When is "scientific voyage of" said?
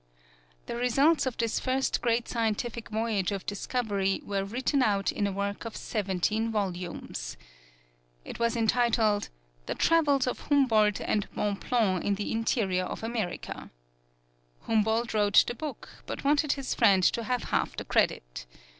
2.27-3.45